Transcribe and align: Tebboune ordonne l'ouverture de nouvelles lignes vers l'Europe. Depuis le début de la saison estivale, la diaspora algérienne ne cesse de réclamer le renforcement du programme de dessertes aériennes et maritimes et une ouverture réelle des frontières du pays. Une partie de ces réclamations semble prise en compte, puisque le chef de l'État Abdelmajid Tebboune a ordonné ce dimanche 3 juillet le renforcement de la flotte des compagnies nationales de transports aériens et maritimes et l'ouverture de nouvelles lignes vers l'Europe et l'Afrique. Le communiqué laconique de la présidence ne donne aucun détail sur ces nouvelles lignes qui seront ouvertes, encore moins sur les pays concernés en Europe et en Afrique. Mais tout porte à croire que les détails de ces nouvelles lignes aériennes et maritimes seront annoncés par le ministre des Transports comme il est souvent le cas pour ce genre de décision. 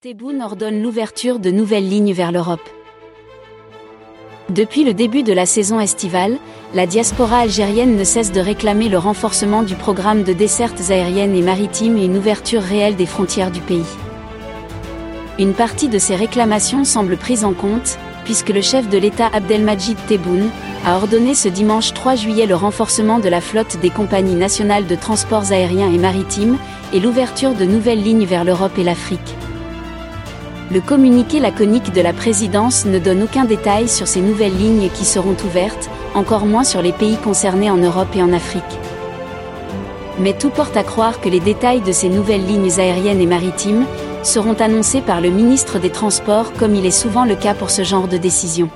Tebboune 0.00 0.42
ordonne 0.42 0.80
l'ouverture 0.80 1.40
de 1.40 1.50
nouvelles 1.50 1.88
lignes 1.88 2.12
vers 2.12 2.30
l'Europe. 2.30 2.70
Depuis 4.48 4.84
le 4.84 4.94
début 4.94 5.24
de 5.24 5.32
la 5.32 5.44
saison 5.44 5.80
estivale, 5.80 6.38
la 6.72 6.86
diaspora 6.86 7.38
algérienne 7.38 7.96
ne 7.96 8.04
cesse 8.04 8.30
de 8.30 8.38
réclamer 8.38 8.88
le 8.88 8.98
renforcement 8.98 9.64
du 9.64 9.74
programme 9.74 10.22
de 10.22 10.32
dessertes 10.32 10.92
aériennes 10.92 11.34
et 11.34 11.42
maritimes 11.42 11.96
et 11.96 12.04
une 12.04 12.16
ouverture 12.16 12.62
réelle 12.62 12.94
des 12.94 13.06
frontières 13.06 13.50
du 13.50 13.60
pays. 13.60 13.82
Une 15.40 15.52
partie 15.52 15.88
de 15.88 15.98
ces 15.98 16.14
réclamations 16.14 16.84
semble 16.84 17.16
prise 17.16 17.44
en 17.44 17.52
compte, 17.52 17.98
puisque 18.24 18.50
le 18.50 18.62
chef 18.62 18.88
de 18.88 18.98
l'État 18.98 19.26
Abdelmajid 19.32 19.98
Tebboune 20.06 20.50
a 20.86 20.94
ordonné 20.94 21.34
ce 21.34 21.48
dimanche 21.48 21.92
3 21.92 22.14
juillet 22.14 22.46
le 22.46 22.54
renforcement 22.54 23.18
de 23.18 23.28
la 23.28 23.40
flotte 23.40 23.80
des 23.80 23.90
compagnies 23.90 24.36
nationales 24.36 24.86
de 24.86 24.94
transports 24.94 25.50
aériens 25.50 25.92
et 25.92 25.98
maritimes 25.98 26.56
et 26.92 27.00
l'ouverture 27.00 27.54
de 27.54 27.64
nouvelles 27.64 28.04
lignes 28.04 28.26
vers 28.26 28.44
l'Europe 28.44 28.78
et 28.78 28.84
l'Afrique. 28.84 29.34
Le 30.70 30.82
communiqué 30.82 31.40
laconique 31.40 31.94
de 31.94 32.02
la 32.02 32.12
présidence 32.12 32.84
ne 32.84 32.98
donne 32.98 33.22
aucun 33.22 33.46
détail 33.46 33.88
sur 33.88 34.06
ces 34.06 34.20
nouvelles 34.20 34.56
lignes 34.56 34.90
qui 34.90 35.06
seront 35.06 35.36
ouvertes, 35.46 35.88
encore 36.14 36.44
moins 36.44 36.64
sur 36.64 36.82
les 36.82 36.92
pays 36.92 37.16
concernés 37.16 37.70
en 37.70 37.78
Europe 37.78 38.14
et 38.14 38.22
en 38.22 38.34
Afrique. 38.34 38.62
Mais 40.18 40.34
tout 40.34 40.50
porte 40.50 40.76
à 40.76 40.82
croire 40.82 41.22
que 41.22 41.30
les 41.30 41.40
détails 41.40 41.80
de 41.80 41.92
ces 41.92 42.10
nouvelles 42.10 42.44
lignes 42.44 42.78
aériennes 42.78 43.22
et 43.22 43.26
maritimes 43.26 43.86
seront 44.22 44.60
annoncés 44.60 45.00
par 45.00 45.22
le 45.22 45.30
ministre 45.30 45.78
des 45.78 45.90
Transports 45.90 46.52
comme 46.52 46.74
il 46.74 46.84
est 46.84 46.90
souvent 46.90 47.24
le 47.24 47.34
cas 47.34 47.54
pour 47.54 47.70
ce 47.70 47.82
genre 47.82 48.06
de 48.08 48.18
décision. 48.18 48.68